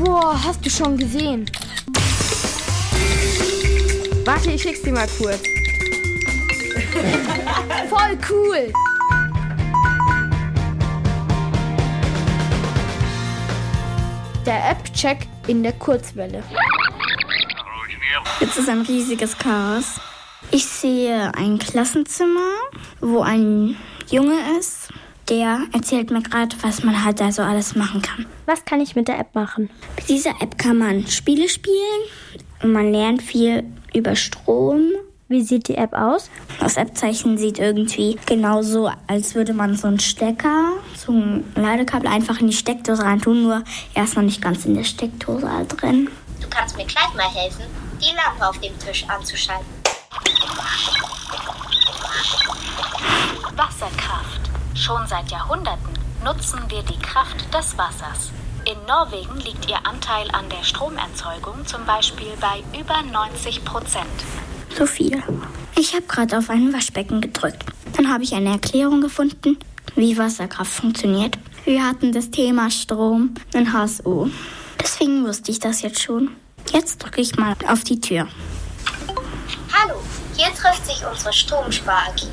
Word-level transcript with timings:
Oh, 0.00 0.32
hast 0.32 0.64
du 0.64 0.70
schon 0.70 0.96
gesehen? 0.96 1.50
Warte, 4.24 4.52
ich 4.52 4.62
schick's 4.62 4.82
dir 4.82 4.92
mal 4.92 5.08
kurz. 5.18 5.42
Voll 7.88 8.18
cool! 8.30 8.72
Der 14.46 14.70
App-Check 14.70 15.26
in 15.48 15.62
der 15.62 15.72
Kurzwelle. 15.72 16.42
Jetzt 18.40 18.56
ist 18.56 18.68
ein 18.68 18.82
riesiges 18.82 19.36
Chaos. 19.36 20.00
Ich 20.52 20.64
sehe 20.64 21.34
ein 21.34 21.58
Klassenzimmer, 21.58 22.52
wo 23.00 23.22
ein 23.22 23.76
Junge 24.08 24.38
ist. 24.58 24.87
Der 25.28 25.60
erzählt 25.74 26.10
mir 26.10 26.22
gerade, 26.22 26.56
was 26.62 26.82
man 26.82 27.04
halt 27.04 27.20
da 27.20 27.30
so 27.30 27.42
alles 27.42 27.74
machen 27.74 28.00
kann. 28.00 28.24
Was 28.46 28.64
kann 28.64 28.80
ich 28.80 28.96
mit 28.96 29.08
der 29.08 29.18
App 29.18 29.34
machen? 29.34 29.68
Mit 29.96 30.08
dieser 30.08 30.40
App 30.40 30.56
kann 30.56 30.78
man 30.78 31.06
Spiele 31.06 31.50
spielen 31.50 32.00
und 32.62 32.72
man 32.72 32.90
lernt 32.90 33.20
viel 33.20 33.64
über 33.92 34.16
Strom. 34.16 34.92
Wie 35.28 35.42
sieht 35.42 35.68
die 35.68 35.74
App 35.74 35.92
aus? 35.92 36.30
Das 36.60 36.78
App-Zeichen 36.78 37.36
sieht 37.36 37.58
irgendwie 37.58 38.18
genauso, 38.24 38.90
als 39.06 39.34
würde 39.34 39.52
man 39.52 39.76
so 39.76 39.86
einen 39.86 40.00
Stecker, 40.00 40.72
so 40.96 41.12
ein 41.12 41.44
Ladekabel 41.54 42.08
einfach 42.08 42.40
in 42.40 42.46
die 42.46 42.56
Steckdose 42.56 43.02
reintun, 43.02 43.42
nur 43.42 43.62
er 43.92 44.04
ist 44.04 44.16
noch 44.16 44.22
nicht 44.22 44.40
ganz 44.40 44.64
in 44.64 44.74
der 44.74 44.84
Steckdose 44.84 45.46
drin. 45.68 46.08
Du 46.40 46.48
kannst 46.48 46.74
mir 46.78 46.86
gleich 46.86 47.12
mal 47.14 47.28
helfen, 47.28 47.64
die 48.00 48.16
Lampe 48.16 48.48
auf 48.48 48.58
dem 48.60 48.78
Tisch 48.78 49.04
anzuschalten. 49.06 49.66
Wasserkraft. 53.54 54.57
Schon 54.74 55.06
seit 55.06 55.30
Jahrhunderten 55.30 55.88
nutzen 56.24 56.60
wir 56.68 56.82
die 56.82 56.98
Kraft 56.98 57.52
des 57.54 57.76
Wassers. 57.76 58.30
In 58.64 58.76
Norwegen 58.86 59.36
liegt 59.40 59.68
ihr 59.68 59.78
Anteil 59.86 60.30
an 60.32 60.48
der 60.50 60.62
Stromerzeugung 60.62 61.66
zum 61.66 61.84
Beispiel 61.86 62.32
bei 62.40 62.62
über 62.78 63.02
90 63.02 63.64
Prozent. 63.64 64.04
Sophia. 64.76 65.22
Ich 65.76 65.94
habe 65.94 66.04
gerade 66.06 66.38
auf 66.38 66.50
ein 66.50 66.72
Waschbecken 66.72 67.20
gedrückt. 67.20 67.64
Dann 67.96 68.12
habe 68.12 68.24
ich 68.24 68.34
eine 68.34 68.50
Erklärung 68.50 69.00
gefunden, 69.00 69.58
wie 69.94 70.18
Wasserkraft 70.18 70.72
funktioniert. 70.72 71.38
Wir 71.64 71.84
hatten 71.84 72.12
das 72.12 72.30
Thema 72.30 72.70
Strom 72.70 73.34
in 73.54 73.72
HSU. 73.72 74.28
Deswegen 74.80 75.24
wusste 75.26 75.50
ich 75.50 75.60
das 75.60 75.82
jetzt 75.82 76.02
schon. 76.02 76.30
Jetzt 76.72 76.98
drücke 76.98 77.20
ich 77.20 77.36
mal 77.36 77.56
auf 77.66 77.84
die 77.84 78.00
Tür. 78.00 78.28
Hallo, 79.72 79.94
hier 80.36 80.48
trifft 80.54 80.86
sich 80.86 81.02
unsere 81.10 81.32
Stromspar-AG. 81.32 82.26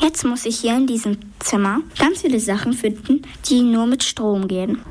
Jetzt 0.00 0.24
muss 0.24 0.44
ich 0.44 0.60
hier 0.60 0.76
in 0.76 0.86
diesem 0.86 1.18
Zimmer 1.40 1.80
ganz 1.98 2.20
viele 2.20 2.40
Sachen 2.40 2.72
finden, 2.72 3.22
die 3.48 3.62
nur 3.62 3.86
mit 3.86 4.04
Strom 4.04 4.46
gehen. 4.46 4.84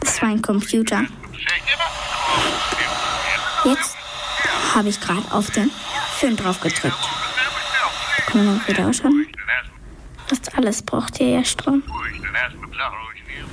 Das 0.00 0.22
war 0.22 0.28
ein 0.28 0.42
Computer. 0.42 1.04
Jetzt 3.64 3.96
habe 4.74 4.88
ich 4.88 5.00
gerade 5.00 5.22
auf 5.30 5.50
den 5.50 5.70
Föhn 6.16 6.36
drauf 6.36 6.60
gedrückt. 6.60 6.96
Können 8.26 8.46
wir 8.46 8.54
noch 8.54 8.68
wieder 8.68 8.88
ausschauen? 8.88 9.26
Fast 10.26 10.56
alles 10.56 10.82
braucht 10.82 11.18
hier 11.18 11.28
ja 11.28 11.44
Strom. 11.44 11.82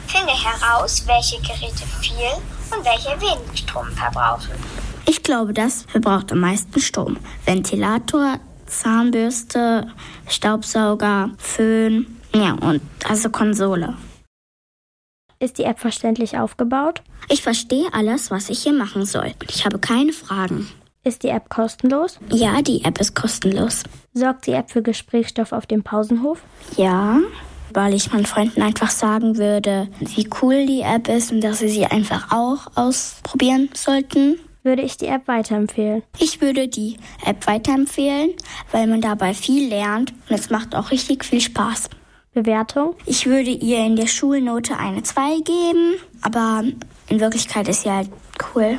Finde 0.08 0.34
heraus, 0.34 1.06
welche 1.06 1.38
Geräte 1.42 1.86
viel 2.02 2.32
und 2.72 2.84
welche 2.86 3.20
wenig 3.22 3.60
Strom 3.60 3.88
verbrauchen. 3.92 4.52
Ich 5.06 5.23
glaube, 5.23 5.54
das 5.54 5.84
verbraucht 5.84 6.32
am 6.32 6.40
meisten 6.40 6.80
Strom. 6.80 7.18
Ventilator, 7.45 8.40
Zahnbürste, 8.72 9.88
Staubsauger, 10.27 11.31
Föhn, 11.38 12.08
ja, 12.33 12.53
und 12.53 12.81
also 13.08 13.30
Konsole. 13.30 13.95
Ist 15.39 15.58
die 15.58 15.64
App 15.64 15.80
verständlich 15.80 16.38
aufgebaut? 16.38 17.02
Ich 17.30 17.42
verstehe 17.42 17.92
alles, 17.94 18.31
was 18.31 18.49
ich 18.49 18.64
hier 18.64 18.73
machen 18.73 19.05
soll. 19.05 19.33
Ich 19.49 19.65
habe 19.65 19.80
keine 19.80 20.14
Fragen. 20.14 20.67
Ist 21.04 21.23
die 21.23 21.30
App 21.30 21.49
kostenlos? 21.49 22.20
Ja, 22.30 22.61
die 22.61 22.86
App 22.86 22.99
ist 22.99 23.15
kostenlos. 23.15 23.83
Sorgt 24.14 24.45
die 24.45 24.52
App 24.52 24.70
für 24.70 24.83
Gesprächsstoff 24.83 25.52
auf 25.52 25.65
dem 25.65 25.81
Pausenhof? 25.81 26.43
Ja, 26.77 27.20
weil 27.73 27.95
ich 27.95 28.11
meinen 28.11 28.26
Freunden 28.27 28.61
einfach 28.61 28.92
sagen 28.92 29.37
würde, 29.37 29.87
wie 29.99 30.30
cool 30.42 30.67
die 30.67 30.81
App 30.81 31.08
ist 31.08 31.31
und 31.31 31.42
dass 31.42 31.60
sie 31.60 31.70
sie 31.70 31.86
einfach 31.86 32.31
auch 32.31 32.67
ausprobieren 32.76 33.70
sollten. 33.73 34.39
Würde 34.64 34.83
ich 34.83 34.98
die 34.98 35.08
App 35.08 35.27
weiterempfehlen? 35.27 36.04
Ich 36.20 36.39
würde 36.39 36.67
die 36.67 36.98
App 37.26 37.48
weiterempfehlen, 37.48 38.32
weil 38.72 38.86
man 38.86 39.02
dabei 39.02 39.33
viel 39.33 39.67
lernt 39.67 40.14
und 40.30 40.36
es 40.36 40.52
macht 40.52 40.76
auch 40.76 40.92
richtig 40.92 41.26
viel 41.26 41.42
Spaß. 41.42 41.89
Bewertung? 42.33 42.95
Ich 43.08 43.26
würde 43.26 43.49
ihr 43.49 43.80
in 43.80 43.95
der 43.95 44.05
Schulnote 44.05 44.77
eine 44.77 45.02
2 45.02 45.39
geben, 45.39 45.95
aber 46.22 46.64
in 47.10 47.20
Wirklichkeit 47.20 47.67
ist 47.67 47.83
sie 47.83 47.92
halt 47.92 48.10
cool. 48.54 48.77